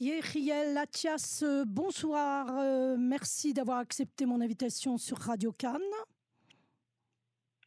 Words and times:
Yeriel 0.00 0.72
Latias, 0.72 1.40
euh, 1.42 1.66
bonsoir. 1.66 2.46
Euh, 2.58 2.96
merci 2.98 3.52
d'avoir 3.52 3.76
accepté 3.76 4.24
mon 4.24 4.40
invitation 4.40 4.96
sur 4.96 5.18
Radio 5.18 5.52
Cannes. 5.52 5.78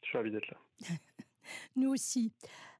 Je 0.01 0.07
suis 0.07 0.17
ravi 0.17 0.31
d'être 0.31 0.49
là. 0.49 0.57
Nous 1.75 1.91
aussi. 1.91 2.31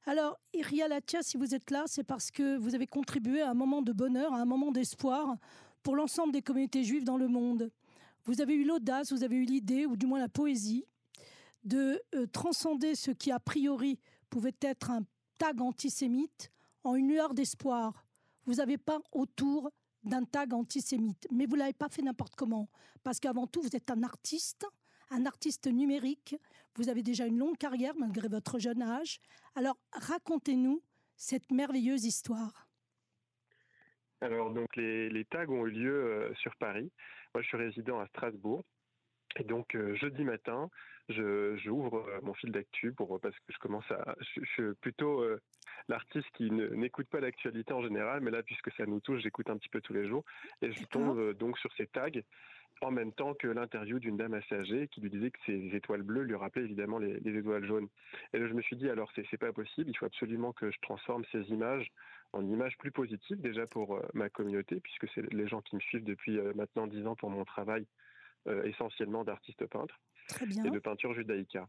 Alors, 0.06 0.40
Yeriel 0.52 0.90
Latias, 0.90 1.22
si 1.22 1.36
vous 1.36 1.54
êtes 1.54 1.70
là, 1.70 1.84
c'est 1.86 2.02
parce 2.02 2.32
que 2.32 2.56
vous 2.56 2.74
avez 2.74 2.88
contribué 2.88 3.42
à 3.42 3.50
un 3.50 3.54
moment 3.54 3.80
de 3.80 3.92
bonheur, 3.92 4.34
à 4.34 4.38
un 4.38 4.44
moment 4.44 4.72
d'espoir 4.72 5.36
pour 5.84 5.94
l'ensemble 5.94 6.32
des 6.32 6.42
communautés 6.42 6.82
juives 6.82 7.04
dans 7.04 7.16
le 7.16 7.28
monde. 7.28 7.70
Vous 8.24 8.40
avez 8.40 8.54
eu 8.54 8.64
l'audace, 8.64 9.12
vous 9.12 9.22
avez 9.22 9.36
eu 9.36 9.44
l'idée, 9.44 9.86
ou 9.86 9.96
du 9.96 10.06
moins 10.06 10.18
la 10.18 10.28
poésie, 10.28 10.84
de 11.62 12.02
euh, 12.16 12.26
transcender 12.26 12.96
ce 12.96 13.12
qui 13.12 13.30
a 13.30 13.38
priori 13.38 14.00
pouvait 14.30 14.56
être 14.62 14.90
un 14.90 15.02
tag 15.38 15.60
antisémite 15.60 16.50
en 16.82 16.96
une 16.96 17.06
lueur 17.06 17.34
d'espoir 17.34 18.03
vous 18.46 18.60
avez 18.60 18.78
pas 18.78 19.00
autour 19.12 19.70
d'un 20.04 20.24
tag 20.24 20.52
antisémite. 20.52 21.26
Mais 21.30 21.46
vous 21.46 21.56
l'avez 21.56 21.72
pas 21.72 21.88
fait 21.88 22.02
n'importe 22.02 22.34
comment. 22.36 22.68
Parce 23.02 23.20
qu'avant 23.20 23.46
tout, 23.46 23.62
vous 23.62 23.74
êtes 23.74 23.90
un 23.90 24.02
artiste, 24.02 24.66
un 25.10 25.26
artiste 25.26 25.66
numérique. 25.66 26.36
Vous 26.76 26.88
avez 26.88 27.02
déjà 27.02 27.26
une 27.26 27.38
longue 27.38 27.56
carrière 27.56 27.94
malgré 27.96 28.28
votre 28.28 28.58
jeune 28.58 28.82
âge. 28.82 29.20
Alors, 29.54 29.78
racontez-nous 29.92 30.82
cette 31.16 31.50
merveilleuse 31.50 32.04
histoire. 32.04 32.68
Alors, 34.20 34.52
donc, 34.52 34.74
les, 34.76 35.26
tags 35.30 35.48
ont 35.48 35.66
eu 35.66 35.70
lieu 35.70 35.94
euh, 35.94 36.34
sur 36.36 36.54
Paris. 36.56 36.90
Moi, 37.34 37.42
je 37.42 37.48
suis 37.48 37.56
résident 37.56 37.98
à 38.00 38.06
Strasbourg. 38.08 38.64
Et 39.36 39.44
donc 39.44 39.74
euh, 39.74 39.94
jeudi 39.96 40.22
matin, 40.24 40.70
je 41.08 41.56
j'ouvre 41.56 42.06
euh, 42.08 42.20
mon 42.22 42.34
fil 42.34 42.52
d'actu 42.52 42.92
pour 42.92 43.20
parce 43.20 43.34
que 43.34 43.52
je 43.52 43.58
commence 43.58 43.90
à 43.90 44.14
je, 44.20 44.44
suis 44.44 44.74
plutôt 44.80 45.22
euh, 45.22 45.40
l'artiste 45.88 46.28
qui 46.34 46.50
n'écoute 46.50 47.08
pas 47.08 47.20
l'actualité 47.20 47.72
en 47.72 47.82
général, 47.82 48.20
mais 48.20 48.30
là 48.30 48.42
puisque 48.42 48.72
ça 48.72 48.86
nous 48.86 49.00
touche, 49.00 49.20
j'écoute 49.22 49.50
un 49.50 49.56
petit 49.56 49.68
peu 49.68 49.80
tous 49.80 49.92
les 49.92 50.06
jours 50.06 50.24
et 50.62 50.70
je 50.70 50.84
tombe 50.84 51.32
donc 51.34 51.58
sur 51.58 51.72
ces 51.76 51.86
tags 51.86 52.10
en 52.80 52.90
même 52.90 53.12
temps 53.12 53.34
que 53.34 53.46
l'interview 53.46 53.98
d'une 53.98 54.16
dame 54.16 54.34
assez 54.34 54.54
âgée 54.54 54.88
qui 54.88 55.00
lui 55.00 55.10
disait 55.10 55.30
que 55.30 55.38
ces 55.46 55.74
étoiles 55.74 56.02
bleues 56.02 56.22
lui 56.22 56.34
rappelaient 56.34 56.64
évidemment 56.64 56.98
les, 56.98 57.18
les 57.20 57.38
étoiles 57.38 57.64
jaunes. 57.64 57.88
Et 58.32 58.38
là, 58.38 58.48
je 58.48 58.52
me 58.52 58.62
suis 58.62 58.76
dit 58.76 58.88
alors 58.88 59.10
c'est 59.14 59.36
pas 59.36 59.52
possible, 59.52 59.90
il 59.90 59.96
faut 59.96 60.06
absolument 60.06 60.52
que 60.52 60.70
je 60.70 60.78
transforme 60.80 61.24
ces 61.32 61.42
images 61.50 61.90
en 62.32 62.46
images 62.46 62.76
plus 62.78 62.92
positives 62.92 63.40
déjà 63.40 63.66
pour 63.66 64.00
ma 64.12 64.28
communauté 64.28 64.78
puisque 64.80 65.08
c'est 65.12 65.32
les 65.32 65.48
gens 65.48 65.60
qui 65.60 65.74
me 65.74 65.80
suivent 65.80 66.04
depuis 66.04 66.38
maintenant 66.54 66.86
dix 66.86 67.04
ans 67.06 67.16
pour 67.16 67.30
mon 67.30 67.44
travail 67.44 67.84
euh, 67.84 67.84
essentiellement 68.64 69.24
d'artistes 69.24 69.66
peintres 69.66 69.98
et 70.40 70.70
de 70.70 70.78
peinture 70.78 71.14
judaïca. 71.14 71.68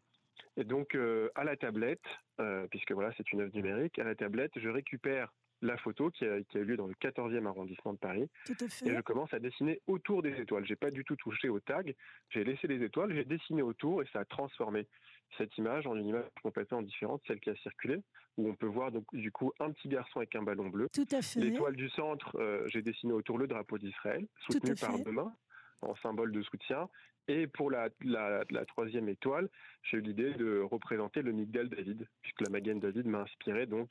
Et 0.58 0.64
donc 0.64 0.96
euh, 0.96 1.30
à 1.36 1.44
la 1.44 1.56
tablette, 1.56 2.06
euh, 2.40 2.68
puisque 2.68 2.92
voilà 2.92 3.12
c'est 3.18 3.32
une 3.32 3.42
œuvre 3.42 3.54
numérique, 3.54 4.00
à 4.00 4.04
la 4.04 4.16
tablette 4.16 4.52
je 4.56 4.70
récupère 4.70 5.34
la 5.62 5.78
photo 5.78 6.12
qui 6.12 6.26
a, 6.26 6.42
qui 6.44 6.58
a, 6.58 6.62
eu 6.62 6.66
lieu 6.66 6.78
dans 6.78 6.88
le 6.88 6.94
14e 6.94 7.46
arrondissement 7.46 7.94
de 7.94 7.98
Paris. 7.98 8.30
Tout 8.46 8.56
à 8.60 8.68
fait. 8.68 8.88
Et 8.88 8.96
je 8.96 9.02
commence 9.02 9.34
à 9.34 9.40
dessiner 9.40 9.82
autour 9.88 10.22
des 10.22 10.40
étoiles. 10.40 10.66
J'ai 10.66 10.76
pas 10.76 10.92
du 10.92 11.04
tout 11.04 11.16
touché 11.16 11.50
au 11.50 11.60
tag. 11.60 11.96
J'ai 12.30 12.44
laissé 12.44 12.68
les 12.68 12.84
étoiles, 12.84 13.16
j'ai 13.16 13.24
dessiné 13.24 13.62
autour 13.62 14.04
et 14.04 14.06
ça 14.12 14.20
a 14.20 14.26
transformé 14.26 14.86
cette 15.38 15.58
image 15.58 15.88
en 15.88 15.96
une 15.96 16.08
image 16.08 16.26
complètement 16.44 16.82
différente, 16.82 17.22
celle 17.26 17.40
qui 17.40 17.50
a 17.50 17.56
circulé, 17.56 17.98
où 18.38 18.48
on 18.50 18.54
peut 18.54 18.68
voir 18.68 18.92
donc 18.92 19.06
du 19.14 19.32
coup 19.32 19.54
un 19.60 19.72
petit 19.72 19.88
garçon 19.88 20.20
avec 20.20 20.36
un 20.36 20.44
ballon 20.44 20.70
bleu. 20.70 20.88
Tout 20.94 21.08
à 21.12 21.22
fait. 21.22 21.40
L'étoile 21.40 21.76
du 21.76 21.90
centre, 21.90 22.38
j'ai 22.68 22.82
dessiné 22.82 23.14
autour 23.14 23.38
le 23.38 23.48
drapeau 23.48 23.78
d'Israël, 23.78 24.28
soutenu 24.48 24.76
par 24.76 25.00
deux 25.00 25.12
mains 25.12 25.34
en 25.86 25.96
symbole 25.98 26.32
de 26.32 26.42
soutien. 26.44 26.90
Et 27.28 27.48
pour 27.48 27.72
la, 27.72 27.90
la, 28.02 28.66
troisième 28.66 29.10
étoile, 29.10 29.50
j'ai 29.84 29.98
eu 29.98 30.02
l'idée 30.02 30.34
de 30.34 30.60
représenter 30.60 31.22
le 31.24 31.32
Migdal 31.32 31.70
David, 31.70 32.08
puisque 32.22 32.42
la 32.42 32.50
Magen 32.50 32.80
David 32.80 33.08
m'a 33.08 33.22
inspiré 33.22 33.66
donc 33.66 33.90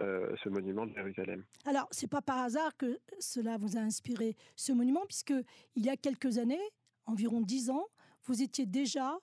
euh, 0.00 0.34
ce 0.42 0.50
monument 0.50 0.84
de 0.84 0.92
Jérusalem. 0.92 1.44
Alors, 1.64 1.88
c'est 1.92 2.10
pas 2.10 2.20
par 2.20 2.38
hasard 2.38 2.76
que 2.76 2.98
cela 3.18 3.56
vous 3.56 3.78
a 3.78 3.80
inspiré 3.80 4.36
ce 4.54 4.72
monument, 4.72 5.06
puisque 5.06 5.32
il 5.76 5.86
y 5.86 5.88
a 5.88 5.96
quelques 5.96 6.36
années, 6.36 6.60
environ 7.06 7.40
dix 7.40 7.70
ans, 7.70 7.86
vous 8.24 8.42
étiez 8.42 8.66
déjà 8.66 9.18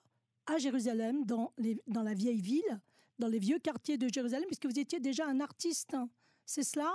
à 0.46 0.58
Jérusalem, 0.58 1.24
dans, 1.24 1.52
les, 1.56 1.80
dans 1.86 2.02
la 2.02 2.14
vieille 2.14 2.40
ville, 2.40 2.80
dans 3.20 3.28
les 3.28 3.38
vieux 3.38 3.60
quartiers 3.60 3.96
de 3.96 4.08
Jérusalem, 4.12 4.46
puisque 4.46 4.66
vous 4.66 4.78
étiez 4.78 4.98
déjà 4.98 5.24
un 5.26 5.40
artiste. 5.40 5.96
C'est 6.46 6.64
cela? 6.64 6.92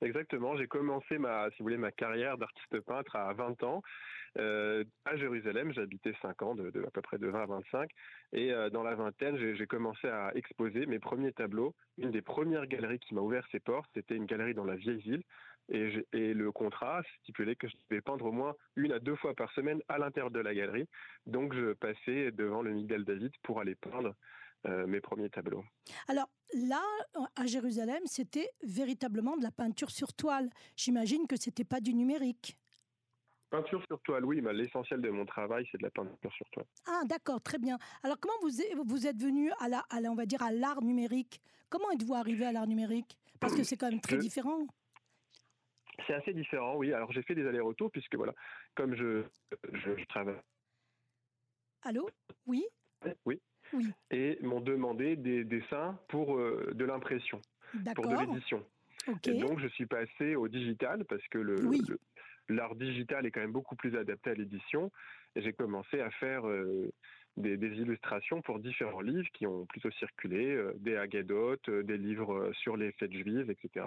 Exactement, 0.00 0.56
j'ai 0.56 0.66
commencé 0.66 1.18
ma, 1.18 1.48
si 1.50 1.58
vous 1.58 1.64
voulez, 1.64 1.76
ma 1.76 1.92
carrière 1.92 2.36
d'artiste 2.36 2.80
peintre 2.80 3.16
à 3.16 3.32
20 3.32 3.62
ans 3.62 3.82
euh, 4.38 4.84
à 5.04 5.16
Jérusalem. 5.16 5.72
J'habitais 5.72 6.14
5 6.22 6.42
ans, 6.42 6.56
à 6.58 6.90
peu 6.90 7.02
près 7.02 7.18
de 7.18 7.26
20 7.26 7.42
à 7.42 7.46
25. 7.46 7.90
Et 8.32 8.52
euh, 8.52 8.70
dans 8.70 8.82
la 8.82 8.94
vingtaine, 8.94 9.36
j'ai 9.36 9.66
commencé 9.66 10.08
à 10.08 10.32
exposer 10.34 10.86
mes 10.86 10.98
premiers 10.98 11.32
tableaux. 11.32 11.74
Une 11.98 12.10
des 12.10 12.22
premières 12.22 12.66
galeries 12.66 12.98
qui 12.98 13.14
m'a 13.14 13.20
ouvert 13.20 13.46
ses 13.52 13.60
portes, 13.60 13.90
c'était 13.94 14.16
une 14.16 14.26
galerie 14.26 14.54
dans 14.54 14.64
la 14.64 14.76
vieille 14.76 15.00
ville. 15.00 15.22
Et, 15.68 16.04
et, 16.12 16.34
le 16.34 16.50
contrat 16.50 17.02
stipulait 17.20 17.54
que 17.54 17.68
je 17.68 17.74
devais 17.88 18.00
peindre 18.00 18.24
au 18.24 18.32
moins 18.32 18.54
une 18.74 18.92
à 18.92 18.98
deux 18.98 19.14
fois 19.14 19.32
par 19.34 19.52
semaine 19.52 19.80
à 19.88 19.96
l'intérieur 19.96 20.30
de 20.30 20.40
la 20.40 20.54
galerie. 20.54 20.88
Donc 21.26 21.54
je 21.54 21.72
passais 21.74 22.32
devant 22.32 22.62
le 22.62 22.72
Migdal 22.72 23.04
David 23.04 23.32
pour 23.42 23.60
aller 23.60 23.76
peindre 23.76 24.14
euh, 24.64 24.86
mes 24.86 25.00
premiers 25.00 25.28
tableaux. 25.28 25.64
Alors 26.06 26.28
là, 26.54 26.82
à 27.34 27.46
Jérusalem, 27.46 28.00
c'était 28.04 28.48
véritablement 28.62 29.36
de 29.36 29.42
la 29.42 29.50
peinture 29.50 29.90
sur 29.90 30.12
toile. 30.12 30.50
J'imagine 30.76 31.26
que 31.26 31.34
c'était 31.36 31.64
pas 31.64 31.80
du 31.80 31.94
numérique. 31.94 32.56
Peinture 33.52 33.84
sur 33.86 34.00
toile, 34.00 34.24
oui, 34.24 34.40
mais 34.40 34.54
l'essentiel 34.54 35.02
de 35.02 35.10
mon 35.10 35.26
travail, 35.26 35.68
c'est 35.70 35.76
de 35.76 35.82
la 35.82 35.90
peinture 35.90 36.32
sur 36.32 36.48
toile. 36.52 36.64
Ah, 36.86 37.02
d'accord, 37.04 37.38
très 37.42 37.58
bien. 37.58 37.78
Alors, 38.02 38.18
comment 38.18 38.32
vous, 38.40 38.48
vous 38.86 39.06
êtes 39.06 39.20
venu 39.20 39.50
à 39.60 39.68
la, 39.68 39.84
à 39.90 39.98
on 40.10 40.14
va 40.14 40.24
dire, 40.24 40.42
à 40.42 40.50
l'art 40.50 40.80
numérique? 40.82 41.38
Comment 41.68 41.90
êtes-vous 41.90 42.14
arrivé 42.14 42.46
à 42.46 42.52
l'art 42.52 42.66
numérique? 42.66 43.18
Parce 43.40 43.54
que 43.54 43.62
c'est 43.62 43.76
quand 43.76 43.90
même 43.90 44.00
très 44.00 44.16
différent. 44.16 44.66
C'est 46.06 46.14
assez 46.14 46.32
différent, 46.32 46.76
oui. 46.76 46.94
Alors, 46.94 47.12
j'ai 47.12 47.22
fait 47.22 47.34
des 47.34 47.46
allers-retours, 47.46 47.90
puisque 47.90 48.14
voilà, 48.14 48.32
comme 48.74 48.94
je, 48.94 49.22
je 49.74 50.02
travaille. 50.06 50.40
Allô? 51.82 52.08
Oui? 52.46 52.64
Oui. 53.26 53.38
Et 54.10 54.38
m'ont 54.40 54.62
demandé 54.62 55.14
des 55.16 55.44
dessins 55.44 55.98
pour 56.08 56.38
euh, 56.38 56.70
de 56.72 56.86
l'impression, 56.86 57.38
pour 57.94 58.06
de 58.06 58.16
l'édition. 58.16 58.64
Et 59.26 59.34
donc, 59.34 59.58
je 59.58 59.68
suis 59.68 59.86
passé 59.86 60.36
au 60.36 60.48
digital 60.48 61.04
parce 61.04 61.26
que 61.28 61.38
le, 61.38 61.56
l'art 62.52 62.74
digital 62.74 63.26
est 63.26 63.30
quand 63.30 63.40
même 63.40 63.52
beaucoup 63.52 63.76
plus 63.76 63.96
adapté 63.96 64.30
à 64.30 64.34
l'édition. 64.34 64.90
Et 65.34 65.42
j'ai 65.42 65.52
commencé 65.52 66.00
à 66.00 66.10
faire 66.10 66.46
euh, 66.46 66.92
des, 67.36 67.54
illustrations 67.54 68.42
pour 68.42 68.58
différents 68.58 69.00
livres 69.00 69.28
qui 69.32 69.46
ont 69.46 69.66
plutôt 69.66 69.90
circulé, 69.92 70.54
euh, 70.54 70.72
des 70.76 70.96
agadotes, 70.96 71.70
des 71.70 71.98
livres 71.98 72.52
sur 72.54 72.76
les 72.76 72.92
fêtes 72.92 73.12
juives, 73.12 73.50
etc. 73.50 73.86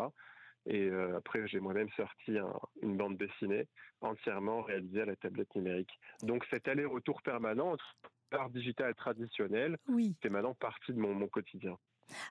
Et 0.68 0.90
après, 1.16 1.48
j'ai 1.48 1.60
moi-même 1.60 1.90
sorti 1.96 2.40
une 2.82 2.98
bande 2.98 3.18
dessinée 3.18 3.68
entièrement 4.02 4.64
réalisée 4.64 5.02
à 5.02 5.06
la 5.06 5.16
tablette 5.16 5.54
numérique. 5.54 5.92
Donc 6.24 6.44
cet 6.50 6.68
aller-retour 6.68 7.22
permanent 7.22 7.78
l'art 8.32 8.50
digital 8.50 8.94
traditionnel, 8.96 9.78
oui. 9.88 10.16
c'est 10.22 10.30
maintenant 10.30 10.54
partie 10.54 10.94
de 10.94 11.00
mon, 11.00 11.28
quotidien. 11.28 11.78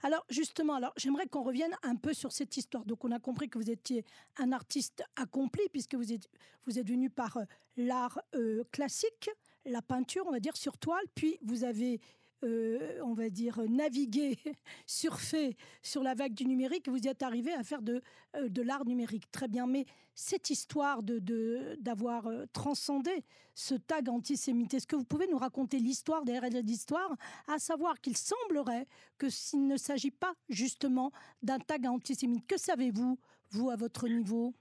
Alors 0.03 0.25
justement, 0.29 0.75
alors 0.75 0.93
j'aimerais 0.97 1.27
qu'on 1.27 1.43
revienne 1.43 1.75
un 1.83 1.97
peu 1.97 2.15
sur 2.15 2.33
cette 2.33 2.57
histoire. 2.57 2.85
Donc 2.85 3.05
on 3.05 3.11
a 3.11 3.19
compris 3.19 3.49
que 3.49 3.59
vous 3.59 3.71
étiez 3.71 4.05
un 4.39 4.53
artiste 4.53 5.03
accompli 5.17 5.63
puisque 5.73 5.95
vous 5.95 6.13
êtes 6.13 6.29
vous 6.67 6.79
êtes 6.79 6.89
venu 6.89 7.11
par 7.11 7.37
euh, 7.37 7.45
l'art 7.77 8.21
euh, 8.35 8.63
classique, 8.71 9.31
la 9.65 9.83
peinture, 9.83 10.25
on 10.27 10.31
va 10.31 10.41
dire 10.41 10.57
sur 10.57 10.79
toile, 10.79 11.05
puis 11.15 11.39
vous 11.43 11.65
avez 11.65 12.01
euh, 12.45 13.01
on 13.03 13.15
va 13.15 13.31
dire, 13.31 13.61
naviguer, 13.69 14.39
surfer 14.87 15.57
sur 15.83 16.03
la 16.03 16.15
vague 16.15 16.35
du 16.35 16.45
numérique, 16.45 16.89
vous 16.89 16.99
y 16.99 17.09
êtes 17.09 17.23
arrivé 17.23 17.53
à 17.53 17.63
faire 17.63 17.83
de, 17.83 18.03
euh, 18.37 18.49
de 18.49 18.63
l'art 18.63 18.85
numérique. 18.85 19.31
Très 19.31 19.49
bien, 19.49 19.67
mais 19.67 19.87
cette 20.15 20.51
histoire 20.51 21.03
de, 21.03 21.77
d'avoir 21.81 22.27
euh, 22.27 22.45
transcendé 22.53 23.25
ce 23.55 23.75
tag 23.75 24.09
antisémite, 24.09 24.75
est-ce 24.75 24.87
que 24.87 24.97
vous 24.97 25.05
pouvez 25.05 25.27
nous 25.27 25.39
raconter 25.39 25.79
l'histoire 25.79 26.25
derrière 26.25 26.63
l'histoire, 26.63 27.17
à 27.49 27.59
savoir 27.59 28.01
qu'il 28.01 28.17
semblerait 28.17 28.87
que 29.19 29.29
s'il 29.29 29.67
ne 29.67 29.77
s'agit 29.77 30.11
pas 30.11 30.35
justement 30.49 31.13
d'un 31.43 31.59
tag 31.59 31.87
antisémite, 31.87 32.47
que 32.47 32.59
savez-vous, 32.59 33.19
vous, 33.51 33.71
à 33.71 33.77
votre 33.77 34.09
niveau? 34.09 34.55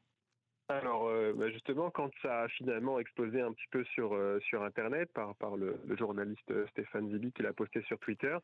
Alors 0.70 1.08
euh, 1.08 1.34
bah, 1.36 1.50
justement, 1.50 1.90
quand 1.92 2.10
ça 2.22 2.44
a 2.44 2.48
finalement 2.48 3.00
explosé 3.00 3.42
un 3.42 3.52
petit 3.52 3.68
peu 3.70 3.84
sur 3.84 4.14
euh, 4.14 4.40
sur 4.40 4.64
Internet 4.64 5.10
par 5.14 5.36
par 5.36 5.58
le, 5.58 5.78
journaliste 5.98 6.50
euh, 6.52 6.66
Stéphane 6.68 7.10
Zibi 7.10 7.32
qui 7.34 7.44
l'a 7.44 7.54
posté 7.54 7.82
sur 7.84 8.00
Twitter, 8.00 8.38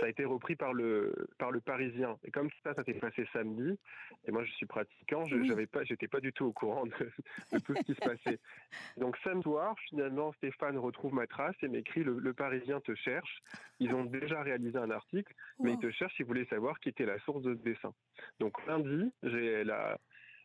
ça 0.00 0.06
a 0.06 0.08
été 0.08 0.24
repris 0.24 0.56
par 0.56 0.72
le 0.72 1.14
par 1.38 1.50
le 1.50 1.60
Parisien. 1.60 2.16
Et 2.24 2.30
comme 2.30 2.48
ça, 2.62 2.74
ça 2.74 2.84
s'est 2.84 2.94
passé 2.94 3.26
samedi, 3.32 3.78
et 4.26 4.30
moi 4.32 4.44
je 4.44 4.52
suis 4.52 4.66
pratiquant, 4.66 5.24
je 5.26 5.42
j'avais 5.42 5.66
pas, 5.66 5.84
j'étais 5.84 6.08
pas 6.08 6.20
du 6.20 6.32
tout 6.32 6.46
au 6.46 6.52
courant 6.52 6.84
de, 6.86 7.58
tout 7.58 7.74
ce 7.74 7.82
qui 7.82 7.94
se 7.94 8.00
passait. 8.00 8.38
Donc 8.96 9.16
samedi 9.18 9.42
soir, 9.42 9.76
finalement, 9.88 10.32
Stéphane 10.32 10.78
retrouve 10.78 11.14
ma 11.14 11.26
trace 11.26 11.54
et 11.62 11.68
m'écrit 11.68 12.02
le, 12.02 12.32
Parisien 12.32 12.80
te 12.80 12.94
cherche. 12.94 13.40
Ils 13.78 13.94
ont 13.94 14.04
déjà 14.04 14.42
réalisé 14.42 14.78
un 14.78 14.90
article, 14.90 15.32
mais 15.60 15.72
ils 15.72 15.78
te 15.78 15.90
cherchent. 15.90 16.18
Ils 16.18 16.26
voulaient 16.26 16.46
savoir 16.46 16.80
qui 16.80 16.88
était 16.88 17.06
la 17.06 17.18
source 17.20 17.42
de 17.42 17.54
ce 17.54 17.60
dessin. 17.60 17.92
Donc 18.40 18.54
lundi, 18.66 19.12
j'ai 19.22 19.64
la 19.64 19.98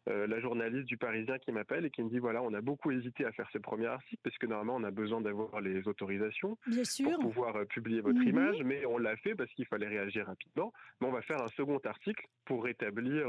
euh, 0.10 0.28
la 0.28 0.40
journaliste 0.40 0.88
du 0.88 0.98
Parisien 0.98 1.38
qui 1.40 1.52
m'appelle 1.52 1.86
et 1.86 1.90
qui 1.90 2.04
me 2.04 2.10
dit 2.10 2.20
voilà, 2.20 2.42
on 2.42 2.54
a 2.54 2.62
beaucoup 2.62 2.92
hésité 2.92 3.26
à 3.26 3.32
faire 3.32 3.50
ce 3.54 3.58
premier 3.58 3.88
article 3.88 4.22
parce 4.24 4.38
que 4.38 4.46
normalement 4.46 4.76
on 4.76 4.84
a 4.84 4.92
besoin 4.92 5.22
d'avoir 5.22 5.62
les 5.62 5.88
autorisations 5.88 6.58
pour 7.04 7.20
pouvoir 7.20 7.56
euh, 7.56 7.66
publier 7.66 8.02
votre 8.02 8.20
mhm. 8.20 8.28
image, 8.28 8.64
mais 8.64 8.86
on 8.86 8.98
l'a 8.98 9.16
fait 9.18 9.36
parce 9.36 9.52
qu'il 9.52 9.66
fallait 9.66 9.88
réagir 9.88 10.26
rapidement. 10.26 10.74
Mais 11.00 11.08
on 11.08 11.12
va 11.12 11.22
faire 11.22 11.42
un 11.42 11.48
second 11.50 11.80
article 11.86 12.26
pour 12.46 12.64
rétablir 12.64 13.28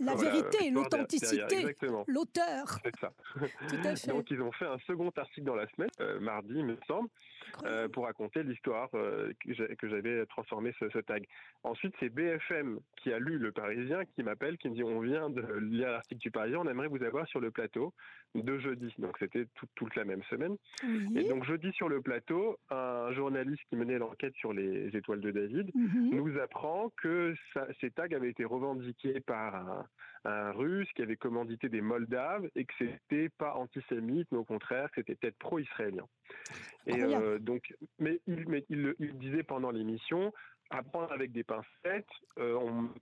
euh, 0.00 0.04
La 0.04 0.14
vérité, 0.14 0.70
l'authenticité, 0.70 1.76
l'auteur. 2.06 2.78
C'est 3.68 3.96
ça. 3.96 4.12
Donc 4.12 4.30
ils 4.30 4.40
ont 4.40 4.52
fait 4.52 4.66
un 4.66 4.78
second 4.86 5.10
article 5.16 5.46
dans 5.46 5.54
la 5.54 5.66
semaine, 5.68 5.90
mardi, 6.20 6.54
il 6.54 6.64
me 6.64 6.76
semble, 6.86 7.08
pour 7.92 8.04
raconter 8.04 8.42
l'histoire 8.42 8.90
que 8.90 9.88
j'avais 9.88 10.26
transformé 10.26 10.72
ce, 10.78 10.98
tag. 11.00 11.26
Ensuite, 11.62 11.94
c'est 12.00 12.08
BFM 12.08 12.78
qui 13.02 13.12
a 13.12 13.18
lu 13.18 13.38
Le 13.38 13.52
Parisien 13.52 14.04
qui 14.04 14.22
m'appelle, 14.22 14.58
qui 14.58 14.68
me 14.68 14.74
dit 14.74 14.82
on 14.82 15.00
vient 15.00 15.30
de 15.30 15.42
lire 15.58 15.90
l'article 15.90 16.20
du 16.20 16.30
Parisien, 16.30 16.58
on 16.58 16.68
aimerait 16.68 16.88
vous 16.88 17.02
avoir 17.02 17.26
sur 17.28 17.40
le 17.40 17.50
plateau 17.50 17.92
de 18.34 18.58
jeudi. 18.58 18.92
Donc 18.98 19.16
c'était 19.18 19.46
toute 19.74 19.96
la 19.96 20.04
même 20.04 20.22
semaine. 20.24 20.56
Et 21.14 21.28
donc 21.28 21.44
jeudi 21.44 21.72
sur 21.72 21.88
le 21.88 22.00
plateau, 22.00 22.58
un 22.70 23.12
journaliste 23.12 23.62
qui 23.68 23.76
menait 23.76 23.98
l'enquête 23.98 24.34
sur 24.36 24.52
les 24.52 24.94
étoiles 24.96 25.20
de 25.20 25.30
David 25.30 25.70
mhm. 25.74 26.10
nous 26.12 26.38
apprend 26.38 26.90
que 27.02 27.34
ces 27.80 27.90
tags 27.90 28.08
avaient 28.12 28.30
été 28.30 28.44
revendiqués 28.44 29.20
par 29.20 29.54
un, 29.54 29.86
russe 30.24 30.88
qui 30.94 31.02
avait 31.02 31.16
commandité 31.16 31.68
des 31.68 31.80
Moldaves 31.80 32.48
et 32.54 32.64
que 32.64 32.74
c'était 32.78 33.30
pas 33.30 33.54
antisémite, 33.54 34.28
mais 34.32 34.38
au 34.38 34.44
contraire, 34.44 34.88
c'était 34.94 35.14
peut-être 35.14 35.38
pro-israélien. 35.38 36.06
Et 36.86 37.02
euh, 37.02 37.38
donc, 37.38 37.74
mais 37.98 38.20
il, 38.26 38.48
mais 38.48 38.64
il, 38.68 38.94
il 38.98 39.18
disait 39.18 39.42
pendant 39.42 39.70
l'émission, 39.70 40.32
apprendre 40.70 41.12
avec 41.12 41.32
des 41.32 41.44
pincettes. 41.44 42.08
Euh, 42.38 42.54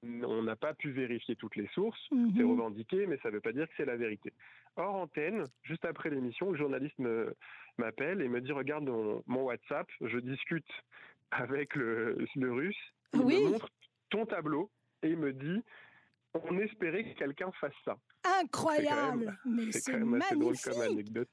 on 0.03 0.43
n'a 0.43 0.57
pas 0.57 0.75
pu 0.75 0.91
vérifier 0.91 1.37
toutes 1.37 1.57
les 1.57 1.69
sources. 1.69 2.01
Mhm. 2.11 2.33
C'est 2.37 2.43
revendiqué, 2.43 3.07
mais 3.07 3.19
ça 3.23 3.29
ne 3.29 3.35
veut 3.35 3.41
pas 3.41 3.53
dire 3.53 3.69
que 3.69 3.75
c'est 3.77 3.85
la 3.85 3.97
vérité. 3.97 4.33
Hors 4.77 4.95
antenne, 4.95 5.45
juste 5.63 5.85
après 5.85 6.11
l'émission, 6.11 6.51
le 6.51 6.59
journaliste 6.59 6.99
m'appelle 7.79 8.23
et 8.23 8.29
me 8.29 8.41
dit 8.41 8.53
regarde 8.53 8.85
mon, 8.85 9.43
WhatsApp, 9.43 9.87
je 10.01 10.19
discute 10.19 10.69
avec 11.31 11.75
le, 11.75 12.27
russe. 12.37 12.77
Il 13.15 13.21
me 13.21 13.51
montre 13.51 13.69
ton 14.11 14.25
tableau 14.25 14.71
et 15.03 15.11
il 15.11 15.17
me 15.17 15.33
dit 15.33 15.63
on 16.45 16.59
espérait 16.59 17.05
que 17.05 17.19
quelqu'un 17.19 17.51
fasse 17.61 17.73
ça. 17.85 17.97
Incroyable, 18.41 19.39
mais 19.45 19.73
c'est 19.73 19.97
magnifique. 19.99 20.39
drôle 20.39 20.59
comme 20.59 20.81
anecdote. 20.83 21.29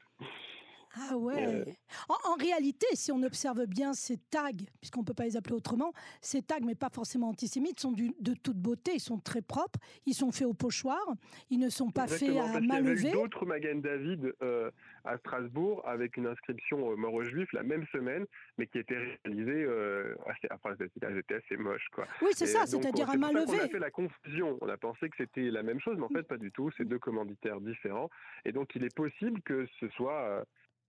Ah 0.98 1.18
ouais. 1.18 1.66
En, 2.10 2.36
réalité, 2.36 2.88
si 2.94 3.12
on 3.12 3.22
observe 3.24 3.66
bien 3.66 3.94
ces 3.94 4.18
tags, 4.18 4.52
puisqu'on 4.80 5.02
ne 5.02 5.06
peut 5.06 5.14
pas 5.14 5.26
les 5.26 5.38
appeler 5.38 5.56
autrement, 5.56 5.94
ces 6.22 6.42
tags, 6.42 6.60
mais 6.64 6.76
pas 6.76 6.90
forcément 6.90 7.30
antisémites, 7.30 7.80
sont 7.80 7.92
de 7.92 8.34
toute 8.34 8.58
beauté, 8.58 8.92
ils 8.96 9.00
sont 9.00 9.20
très 9.20 9.42
propres, 9.42 9.80
ils 10.06 10.14
sont 10.14 10.32
faits 10.32 10.48
au 10.48 10.54
pochoir, 10.54 11.04
ils 11.50 11.60
ne 11.60 11.70
sont 11.70 11.92
pas 11.92 12.08
faits 12.08 12.36
à 12.38 12.60
main 12.62 12.80
levée. 12.80 13.00
Il 13.00 13.04
y 13.04 13.08
a 13.08 13.10
eu 13.10 13.14
d'autres 13.14 13.46
Magan 13.46 13.76
David 13.76 14.34
euh, 14.42 14.72
à 15.04 15.18
Strasbourg 15.18 15.82
avec 15.86 16.18
une 16.18 16.28
inscription 16.28 16.92
euh, 16.92 16.96
mort 16.96 17.14
aux 17.14 17.24
juifs 17.24 17.52
la 17.54 17.64
même 17.64 17.86
semaine, 17.92 18.26
mais 18.58 18.68
qui 18.68 18.80
était 18.80 18.98
réalisée, 18.98 19.64
euh, 19.64 20.16
assez, 20.28 20.48
enfin, 20.52 20.76
c'était 20.80 21.36
assez 21.36 21.58
moche. 21.58 21.86
Quoi. 21.94 22.06
Oui, 22.22 22.30
c'est 22.34 22.46
ça, 22.46 22.66
c'est-à-dire 22.66 23.10
à 23.10 23.18
main 23.18 23.32
levée. 23.32 23.60
On 23.62 23.66
a 23.66 23.68
fait 23.68 23.80
la 23.80 23.92
confusion, 23.92 24.58
on 24.62 24.70
a 24.70 24.78
pensé 24.78 25.10
que 25.10 25.16
c'était 25.18 25.52
la 25.52 25.64
même 25.64 25.80
chose, 25.80 25.98
mais 25.98 26.06
en 26.06 26.10
fait, 26.10 26.24
pas 26.24 26.38
du 26.38 26.52
tout, 26.52 26.72
c'est 26.78 26.86
deux 26.86 27.00
commanditaires 27.00 27.60
différents. 27.60 28.10
Et 28.46 28.52
donc, 28.52 28.76
il 28.76 28.84
est 28.84 28.96
possible 28.96 29.42
que 29.42 29.68
ce 29.80 29.88
soit 29.90 30.46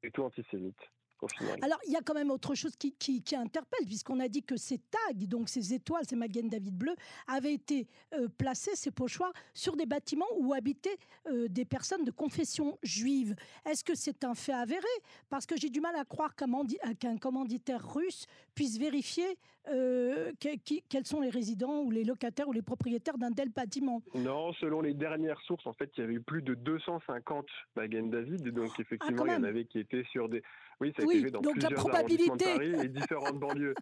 et 0.07 0.11
tout 0.13 0.23
antisémite. 0.23 0.81
Alors, 1.63 1.79
il 1.87 1.93
y 1.93 1.97
a 1.97 2.01
quand 2.03 2.15
même 2.15 2.31
autre 2.31 2.55
chose 2.55 2.77
qui, 2.77 2.93
qui, 2.93 3.23
interpelle, 3.37 3.87
puisqu'on 3.87 4.21
a 4.21 4.29
dit 4.29 4.43
que 4.43 4.57
ces 4.57 4.79
tags, 4.79 4.99
donc 5.15 5.49
ces 5.49 5.73
étoiles, 5.73 6.05
ces 6.07 6.17
Magen 6.17 6.49
David 6.49 6.77
bleues, 6.77 6.97
avaient 7.27 7.55
été 7.55 7.89
euh, 8.15 8.29
placés, 8.39 8.75
ces 8.75 8.91
pochoirs, 8.91 9.33
sur 9.55 9.77
des 9.77 9.87
bâtiments 9.87 10.27
où 10.39 10.53
habitaient 10.53 10.99
euh, 11.29 11.49
des 11.49 11.65
personnes 11.65 12.05
de 12.05 12.11
confession 12.11 12.79
juive. 12.83 13.35
Est-ce 13.65 13.85
que 13.85 13.95
c'est 13.95 14.25
un 14.25 14.35
fait 14.35 14.53
avéré? 14.53 14.83
Parce 15.29 15.47
que 15.47 15.57
j'ai 15.57 15.71
du 15.71 15.81
mal 15.81 15.97
à 15.97 16.05
croire 16.05 16.35
qu'un 16.37 17.19
commanditaire 17.19 17.95
russe 17.95 18.27
puisse 18.55 18.79
vérifier 18.79 19.39
euh, 19.69 20.33
quels 20.39 21.07
sont 21.07 21.21
les 21.21 21.31
résidents 21.31 21.81
ou 21.81 21.91
les 21.91 22.05
locataires 22.05 22.49
ou 22.49 22.53
les 22.53 22.63
propriétaires 22.63 23.19
d'un 23.19 23.33
tel 23.33 23.49
bâtiment. 23.49 24.03
Non, 24.15 24.53
selon 24.55 24.81
les 24.81 24.95
dernières 24.95 25.41
sources, 25.43 25.67
en 25.67 25.73
fait, 25.73 25.91
il 25.97 26.01
y 26.01 26.05
avait 26.05 26.15
eu 26.15 26.21
plus 26.21 26.43
de 26.43 26.55
250 26.55 27.47
Magen 27.75 28.11
David, 28.11 28.49
donc 28.51 28.71
ah, 28.71 28.81
effectivement, 28.81 29.27
il 29.27 29.33
y 29.33 29.37
en 29.37 29.43
avait 29.43 29.65
qui 29.65 29.81
étaient 29.81 30.05
sur 30.13 30.29
des 30.29 30.43
oui, 30.81 30.93
ça 30.97 31.06
dans 31.31 31.41
plusieurs 31.41 31.71
la 31.71 31.77
probabilité... 31.77 32.31
de 32.33 32.57
Paris 32.57 32.75
et 32.85 32.89
différentes 33.01 33.39
banlieues. 33.39 33.75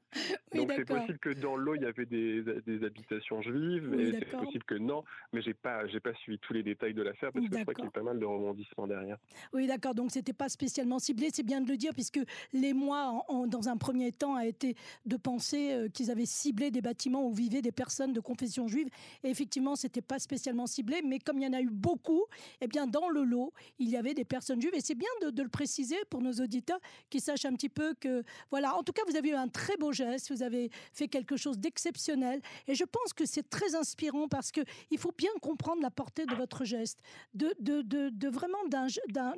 donc 0.55 0.73
c'est 0.75 0.85
possible 0.85 1.19
que 1.19 1.31
dans 1.31 1.56
l'eau 1.56 1.75
il 1.75 1.82
y 1.82 1.87
avait 1.87 2.06
des, 2.06 2.43
des 2.67 2.85
habitations 2.85 3.43
juives, 3.43 3.94
et 3.94 4.12
c'est 4.12 4.37
possible 4.37 4.65
que 4.65 4.75
non, 4.75 5.05
mais 5.32 5.43
j'ai 5.43 5.55
pas 5.55 5.87
j'ai 5.87 6.00
pas 6.00 6.15
suivi 6.15 6.38
tous 6.38 6.53
les 6.53 6.62
détails 6.62 6.94
de 6.94 7.03
l'affaire 7.03 7.32
parce 7.32 7.47
que 7.47 7.56
je 7.56 7.62
crois 7.62 7.75
qu'il 7.75 7.85
y 7.85 7.88
a 7.88 7.91
pas 7.91 8.03
mal 8.03 8.19
de 8.19 8.25
rebondissements 8.25 8.87
derrière. 8.87 9.19
Oui, 9.53 9.67
d'accord. 9.67 9.94
Donc 9.94 10.11
c'était 10.11 10.32
pas 10.32 10.49
spécialement 10.49 10.99
ciblé, 10.99 11.29
c'est 11.32 11.43
bien 11.43 11.61
de 11.61 11.69
le 11.69 11.76
dire 11.76 11.93
puisque 11.93 12.21
les 12.53 12.73
mois 12.73 13.25
dans 13.47 13.69
un 13.69 13.76
premier 13.76 14.12
temps 14.12 14.35
a 14.37 14.47
été 14.47 14.76
de 15.06 15.17
penser 15.17 15.73
euh, 15.73 15.88
qu'ils 15.88 16.11
avaient 16.11 16.26
ciblé 16.26 16.71
des 16.71 16.82
bâtiments 16.82 17.26
où 17.26 17.32
vivaient 17.32 17.62
des 17.62 17.73
personnes 17.73 18.12
de 18.12 18.21
confession 18.21 18.69
juive 18.69 18.88
et 19.23 19.31
effectivement 19.31 19.76
c'était 19.76 20.03
pas 20.03 20.19
spécialement 20.19 20.67
ciblé, 20.67 21.03
mais 21.05 21.19
comme 21.19 21.38
il 21.38 21.44
y 21.44 21.47
en 21.47 21.53
a 21.53 21.61
eu 21.61 21.71
beaucoup, 21.71 22.25
eh 22.61 22.69
bien 22.69 22.87
dans 22.87 23.09
le 23.09 23.25
lot 23.25 23.53
il 23.79 23.88
y 23.88 23.97
avait 23.97 24.15
des 24.15 24.25
personnes 24.25 24.61
juives 24.61 24.75
et 24.75 24.81
c'est 24.81 24.94
bien 24.94 25.09
de, 25.23 25.31
de 25.31 25.43
le 25.43 25.49
préciser 25.49 25.97
pour 26.11 26.23
nos 26.23 26.32
auditeurs 26.32 26.81
qui 27.14 27.20
sachent 27.20 27.44
un 27.44 27.55
petit 27.55 27.69
peu 27.69 27.94
que, 27.94 28.25
voilà, 28.50 28.76
en 28.76 28.82
tout 28.82 28.93
cas, 28.93 29.02
vous 29.06 29.14
avez 29.14 29.28
eu 29.28 29.34
un 29.34 29.46
très 29.46 29.76
beau 29.76 29.93
geste, 29.93 30.32
vous 30.32 30.43
avez 30.43 30.69
fait 30.93 31.06
quelque 31.06 31.37
chose 31.37 31.61
d'exceptionnel. 31.61 32.43
Et 32.66 32.75
je 32.75 32.82
pense 32.82 33.12
que 33.12 33.25
c'est 33.25 33.49
très 33.49 33.76
inspirant 33.76 34.26
parce 34.26 34.50
qu'il 34.50 34.99
faut 34.99 35.12
bien 35.16 35.31
comprendre 35.40 35.81
la 35.81 35.93
portée 35.93 36.26
de 36.26 36.34
votre 36.34 36.64
geste, 36.64 36.99
de, 37.32 37.55
de, 37.61 37.82
de, 37.82 38.28
vraiment 38.28 38.58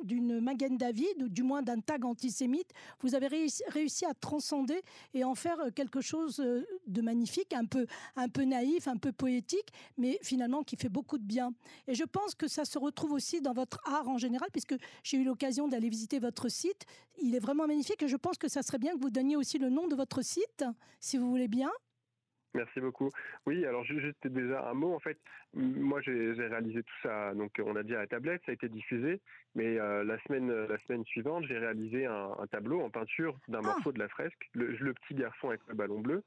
d'une 0.03 0.39
Magen 0.39 0.75
David, 0.75 1.21
ou 1.21 1.29
du 1.29 1.43
moins 1.43 1.61
d'un 1.61 1.79
tag 1.79 2.03
antisémite. 2.03 2.71
Vous 3.01 3.13
avez 3.13 3.27
réussi, 3.27 4.05
à 4.05 4.15
transcender 4.15 4.81
et 5.13 5.23
en 5.23 5.35
faire 5.35 5.59
quelque 5.75 6.01
chose 6.01 6.39
euh, 6.39 6.65
de 6.87 7.01
magnifique, 7.03 7.53
un 7.53 7.65
peu, 7.65 7.85
un 8.15 8.27
peu 8.27 8.43
naïf, 8.43 8.87
un 8.87 8.97
peu 8.97 9.11
poétique, 9.11 9.69
mais 9.99 10.17
finalement 10.23 10.63
qui 10.63 10.77
fait 10.77 10.89
beaucoup 10.89 11.19
de 11.19 11.23
bien. 11.23 11.53
Et 11.87 11.93
je 11.93 12.05
pense 12.05 12.33
que 12.33 12.47
ça 12.47 12.65
se 12.65 12.79
retrouve 12.79 13.11
aussi 13.11 13.39
dans 13.39 13.53
votre 13.53 13.79
art 13.85 14.07
en 14.07 14.17
général, 14.17 14.49
puisque 14.51 14.75
j'ai 15.03 15.17
eu 15.17 15.23
l'occasion 15.23 15.67
d'aller 15.67 15.89
visiter 15.89 16.17
votre 16.17 16.49
site. 16.49 16.85
Il 17.21 17.35
est 17.35 17.39
vraiment 17.39 17.66
magnifique 17.67 18.01
et 18.03 18.07
je 18.07 18.17
pense 18.17 18.37
que 18.37 18.47
ça 18.47 18.63
serait 18.63 18.79
bien 18.79 18.93
que 18.93 19.01
vous 19.01 19.09
donniez 19.09 19.35
aussi 19.35 19.59
le 19.59 19.69
nom 19.69 19.87
de 19.87 19.95
votre 19.95 20.21
site, 20.23 20.65
si 20.99 21.17
vous 21.17 21.29
voulez 21.29 21.47
bien. 21.47 21.69
Merci 22.53 22.79
beaucoup. 22.79 23.11
Oui, 23.45 23.65
alors 23.65 23.83
juste 23.83 24.25
déjà 24.25 24.67
un 24.67 24.73
mot. 24.73 24.95
En 24.95 24.99
fait, 24.99 25.19
moi 25.53 26.01
j'ai 26.01 26.31
réalisé 26.33 26.81
tout 26.81 26.95
ça. 27.03 27.33
Donc 27.35 27.51
on 27.63 27.75
a 27.75 27.83
dit 27.83 27.93
à 27.93 27.99
la 27.99 28.07
tablette, 28.07 28.41
ça 28.45 28.51
a 28.51 28.55
été 28.55 28.67
diffusé. 28.67 29.21
Mais 29.53 29.77
euh, 29.77 30.03
la 30.03 30.17
semaine 30.23 30.51
la 30.51 30.77
semaine 30.79 31.05
suivante, 31.05 31.45
j'ai 31.47 31.57
réalisé 31.57 32.05
un, 32.05 32.47
tableau 32.49 32.81
en 32.81 32.89
peinture 32.89 33.37
d'un 33.47 33.59
ah. 33.59 33.67
morceau 33.67 33.91
de 33.91 33.99
la 33.99 34.07
fresque, 34.07 34.49
le, 34.53 34.93
petit 34.93 35.13
garçon 35.13 35.49
avec 35.49 35.61
le 35.67 35.75
ballon 35.75 35.99
bleu. 35.99 36.23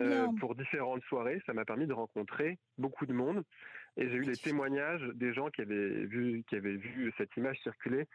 Euh, 0.00 0.28
pour 0.40 0.54
différentes 0.54 1.02
soirées, 1.04 1.42
ça 1.44 1.52
m'a 1.52 1.66
permis 1.66 1.86
de 1.86 1.92
rencontrer 1.92 2.58
beaucoup 2.78 3.04
de 3.04 3.12
monde 3.12 3.44
et 3.98 4.08
j'ai 4.08 4.16
eu 4.16 4.22
les 4.22 4.36
témoignages 4.36 5.02
des 5.14 5.34
gens 5.34 5.50
qui 5.50 5.60
avaient 5.60 6.06
vu 6.06 6.42
qui 6.48 6.56
avaient 6.56 6.76
vu 6.76 7.12
cette 7.18 7.36
image 7.36 7.60
circuler 7.62 8.06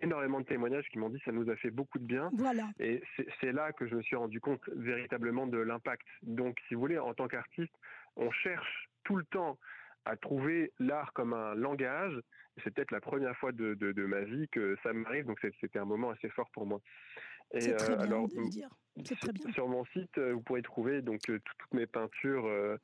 énormément 0.00 0.40
de 0.40 0.46
témoignages 0.46 0.88
qui 0.88 0.98
m'ont 0.98 1.10
dit 1.10 1.20
ça 1.24 1.32
nous 1.32 1.48
a 1.50 1.56
fait 1.56 1.70
beaucoup 1.70 1.98
de 1.98 2.04
bien. 2.04 2.30
Voilà. 2.34 2.68
Et 2.78 3.02
c'est 3.40 3.52
là 3.52 3.72
que 3.72 3.86
je 3.86 3.94
me 3.94 4.02
suis 4.02 4.16
rendu 4.16 4.40
compte 4.40 4.60
véritablement 4.74 5.46
de 5.46 5.58
l'impact. 5.58 6.06
Donc, 6.22 6.58
si 6.68 6.74
vous 6.74 6.80
voulez, 6.80 6.98
en 6.98 7.14
tant 7.14 7.28
qu'artiste, 7.28 7.74
on 8.16 8.30
cherche 8.30 8.88
tout 9.04 9.16
le 9.16 9.24
temps 9.24 9.58
à 10.04 10.16
trouver 10.16 10.72
l'art 10.78 11.12
comme 11.12 11.32
un 11.32 11.54
langage. 11.54 12.14
C'est 12.62 12.74
peut-être 12.74 12.90
la 12.90 13.00
première 13.00 13.36
fois 13.36 13.52
de, 13.52 13.74
de, 13.74 14.06
ma 14.06 14.20
vie 14.20 14.48
que 14.48 14.76
ça 14.82 14.92
m'arrive, 14.92 15.24
donc 15.24 15.40
c'était 15.60 15.78
un 15.78 15.84
moment 15.84 16.10
assez 16.10 16.28
fort 16.28 16.50
pour 16.52 16.66
moi. 16.66 16.80
C'est 17.58 17.76
très 17.76 17.92
euh, 17.92 17.96
bien 17.96 18.22
de 18.22 18.36
le 18.36 18.48
dire. 18.48 18.68
Très 19.04 19.32
bien. 19.32 19.52
Sur 19.52 19.68
mon 19.68 19.84
site, 19.86 20.18
euh, 20.18 20.32
vous 20.32 20.42
pourrez 20.42 20.62
trouver 20.62 21.02
donc 21.02 21.20
euh, 21.30 21.38
toutes 21.38 21.74
mes 21.74 21.86
peintures 21.86 22.46
euh, 22.46 22.76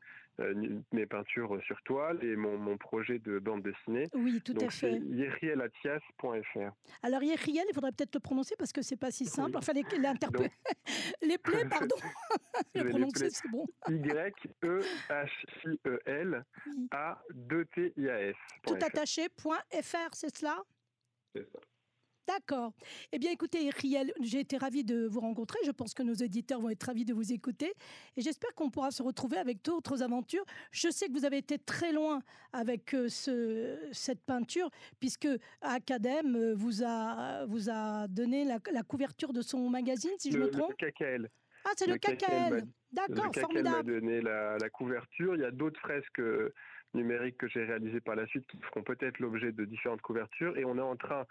mes 0.92 1.06
peintures 1.06 1.58
sur 1.64 1.80
toile 1.82 2.22
et 2.22 2.36
mon, 2.36 2.58
mon, 2.58 2.76
projet 2.76 3.18
de 3.18 3.38
bande 3.38 3.62
dessinée. 3.62 4.08
Oui, 4.14 4.40
tout 4.40 4.54
à 4.60 4.70
fait. 4.70 4.98
yerielatias.fr. 4.98 6.72
Alors 7.02 7.22
Yeriel, 7.22 7.64
il 7.68 7.74
faudrait 7.74 7.92
peut-être 7.92 8.14
le 8.14 8.20
prononcer 8.20 8.54
parce 8.56 8.72
que 8.72 8.82
c'est 8.82 8.96
pas 8.96 9.10
si 9.10 9.26
simple. 9.26 9.56
Enfin, 9.56 9.72
les, 9.72 9.82
les, 9.82 9.98
les 11.22 11.38
plaies, 11.38 11.64
pardon. 11.70 11.96
le 12.74 12.88
prononcer, 12.88 13.30
c'est 13.30 13.48
bon. 13.50 13.66
Y-E-H-I-E-L 13.88 14.84
A-2-T-I-A-S. 16.90 18.36
Tout 18.66 18.74
attaché.fr, 18.74 20.10
c'est 20.12 20.36
cela? 20.36 20.62
C'est 21.34 21.50
ça. 21.50 21.58
D'accord. 22.38 22.72
Eh 23.10 23.18
bien, 23.18 23.32
écoutez, 23.32 23.68
Riel, 23.70 24.12
j'ai 24.20 24.38
été 24.38 24.56
ravie 24.56 24.84
de 24.84 25.08
vous 25.08 25.18
rencontrer. 25.18 25.58
Je 25.64 25.72
pense 25.72 25.92
que 25.92 26.04
nos 26.04 26.14
éditeurs 26.14 26.60
vont 26.60 26.70
être 26.70 26.84
ravis 26.84 27.04
de 27.04 27.12
vous 27.12 27.32
écouter. 27.32 27.74
Et 28.16 28.20
j'espère 28.20 28.54
qu'on 28.54 28.70
pourra 28.70 28.92
se 28.92 29.02
retrouver 29.02 29.38
avec 29.38 29.64
d'autres 29.64 30.04
aventures. 30.04 30.44
Je 30.70 30.88
sais 30.88 31.08
que 31.08 31.12
vous 31.12 31.24
avez 31.24 31.38
été 31.38 31.58
très 31.58 31.92
loin 31.92 32.22
avec 32.52 32.94
euh, 32.94 33.08
ce, 33.08 33.76
cette 33.90 34.24
peinture, 34.24 34.70
puisque 35.00 35.26
Academ 35.62 36.36
euh, 36.36 36.54
vous 36.54 36.84
a, 36.84 37.44
vous 37.46 37.70
a 37.70 38.06
donné 38.06 38.44
la, 38.44 38.60
couverture 38.84 39.32
de 39.32 39.42
son 39.42 39.68
magazine, 39.68 40.12
si 40.18 40.30
je 40.30 40.38
me 40.38 40.48
trompe. 40.48 40.74
Le 40.80 40.90
KKL. 40.90 41.28
Ah, 41.64 41.72
c'est 41.76 41.88
le, 41.88 41.98
KKL. 41.98 42.66
D'accord, 42.92 43.34
formidable. 43.34 43.92
m'a 43.92 44.00
donné 44.00 44.20
la, 44.20 44.58
la, 44.58 44.70
couverture. 44.70 45.34
Il 45.34 45.40
y 45.40 45.44
a 45.44 45.50
d'autres 45.50 45.80
fresques 45.80 46.22
numériques 46.94 47.36
que 47.36 47.48
j'ai 47.48 47.64
réalisés 47.64 48.00
par 48.00 48.14
la 48.14 48.26
suite 48.28 48.46
qui 48.46 48.58
feront 48.60 48.84
peut-être 48.84 49.18
l'objet 49.18 49.50
de 49.50 49.64
différentes 49.64 50.02
couvertures. 50.02 50.56
Et 50.56 50.64
on 50.64 50.78
est 50.78 50.80
en 50.80 50.96
train, 50.96 51.26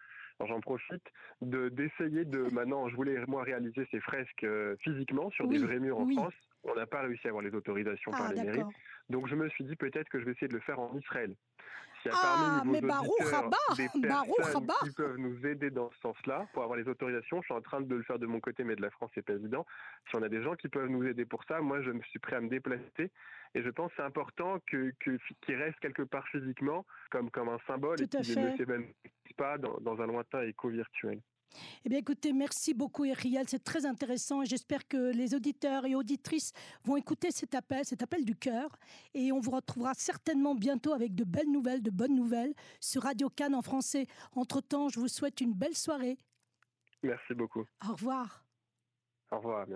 j'en 0.45 0.59
profite, 0.61 1.03
de 1.41 1.69
d'essayer 1.69 2.25
de 2.25 2.53
maintenant, 2.53 2.87
je 2.89 2.95
voulais 2.95 3.17
moi 3.27 3.43
réaliser 3.43 3.87
ces 3.91 3.99
fresques 3.99 4.43
euh, 4.43 4.75
physiquement 4.81 5.29
sur 5.31 5.47
des 5.47 5.57
vrais 5.57 5.79
murs 5.79 5.99
en 5.99 6.09
France. 6.11 6.33
On 6.63 6.75
n'a 6.75 6.85
pas 6.85 7.01
réussi 7.01 7.27
à 7.27 7.29
avoir 7.29 7.43
les 7.43 7.53
autorisations 7.53 8.11
par 8.11 8.27
ah, 8.29 8.33
les 8.33 8.43
mairies. 8.43 8.63
Donc 9.09 9.27
je 9.27 9.35
me 9.35 9.47
suis 9.49 9.63
dit 9.63 9.75
peut-être 9.75 10.09
que 10.09 10.19
je 10.19 10.25
vais 10.25 10.31
essayer 10.31 10.47
de 10.47 10.53
le 10.53 10.59
faire 10.61 10.79
en 10.79 10.95
Israël. 10.97 11.35
S'il 12.01 12.11
y 12.11 12.13
a 12.13 12.17
ah, 12.17 12.61
parmi 12.61 12.79
vos 12.79 12.87
auditeurs 12.87 13.49
des 13.75 13.89
personnes 14.01 14.67
qui 14.83 14.91
peuvent 14.91 15.17
nous 15.17 15.45
aider 15.45 15.71
dans 15.71 15.89
ce 15.91 15.99
sens-là 15.99 16.47
pour 16.53 16.63
avoir 16.63 16.77
les 16.77 16.87
autorisations, 16.87 17.41
je 17.41 17.45
suis 17.45 17.53
en 17.53 17.61
train 17.61 17.81
de 17.81 17.95
le 17.95 18.03
faire 18.03 18.19
de 18.19 18.27
mon 18.27 18.39
côté, 18.39 18.63
mais 18.63 18.75
de 18.75 18.81
la 18.81 18.91
France, 18.91 19.09
c'est 19.15 19.25
pas 19.25 19.33
évident. 19.33 19.65
Si 20.09 20.15
on 20.15 20.21
a 20.21 20.29
des 20.29 20.43
gens 20.43 20.55
qui 20.55 20.67
peuvent 20.67 20.89
nous 20.89 21.05
aider 21.05 21.25
pour 21.25 21.43
ça, 21.45 21.59
moi 21.61 21.81
je 21.81 21.91
me 21.91 22.01
suis 22.03 22.19
prêt 22.19 22.35
à 22.35 22.41
me 22.41 22.49
déplacer 22.49 23.11
et 23.55 23.63
je 23.63 23.69
pense 23.69 23.89
que 23.91 23.97
c'est 23.97 24.03
important 24.03 24.59
que, 24.67 24.93
qu'il 24.99 25.55
reste 25.55 25.79
quelque 25.79 26.03
part 26.03 26.27
physiquement 26.27 26.85
comme, 27.09 27.31
comme 27.31 27.49
un 27.49 27.59
symbole 27.65 28.01
et 28.01 28.07
qu'il 28.07 28.19
ne 28.19 28.57
s'évanouisse 28.57 28.93
pas 29.37 29.57
dans, 29.57 29.77
dans 29.79 29.99
un 30.01 30.07
lointain 30.07 30.41
écho 30.43 30.69
virtuel. 30.69 31.19
Eh 31.85 31.89
bien, 31.89 31.99
écoutez, 31.99 32.33
merci 32.33 32.73
beaucoup, 32.73 33.05
Eriel. 33.05 33.47
C'est 33.47 33.63
très 33.63 33.85
intéressant 33.85 34.41
et 34.41 34.45
j'espère 34.45 34.87
que 34.87 35.11
les 35.11 35.33
auditeurs 35.33 35.85
et 35.85 35.95
auditrices 35.95 36.53
vont 36.83 36.97
écouter 36.97 37.31
cet 37.31 37.55
appel, 37.55 37.85
cet 37.85 38.01
appel 38.01 38.25
du 38.25 38.35
cœur. 38.35 38.77
Et 39.13 39.31
on 39.31 39.39
vous 39.39 39.51
retrouvera 39.51 39.93
certainement 39.93 40.55
bientôt 40.55 40.93
avec 40.93 41.15
de 41.15 41.23
belles 41.23 41.51
nouvelles, 41.51 41.81
de 41.81 41.91
bonnes 41.91 42.15
nouvelles 42.15 42.53
sur 42.79 43.03
Radio 43.03 43.29
Cannes 43.29 43.55
en 43.55 43.61
français. 43.61 44.07
Entre-temps, 44.35 44.89
je 44.89 44.99
vous 44.99 45.07
souhaite 45.07 45.41
une 45.41 45.53
belle 45.53 45.75
soirée. 45.75 46.17
Merci 47.03 47.33
beaucoup. 47.33 47.65
Au 47.87 47.93
revoir. 47.93 48.43
Au 49.31 49.37
revoir. 49.37 49.67